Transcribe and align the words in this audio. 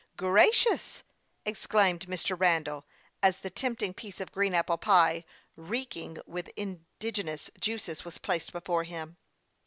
"Gracious!" 0.17 1.03
exclaimed 1.45 2.07
Mr. 2.07 2.35
Randall, 2.35 2.87
as 3.21 3.37
the 3.37 3.51
tempt 3.51 3.83
ing 3.83 3.93
piece 3.93 4.19
of 4.19 4.31
green 4.31 4.55
apple 4.55 4.79
pie, 4.79 5.23
reeking 5.55 6.17
with 6.25 6.49
indige 6.57 7.23
nous 7.23 7.51
juices, 7.59 8.03
was 8.03 8.17
placed 8.17 8.51
before 8.51 8.83
him. 8.83 9.17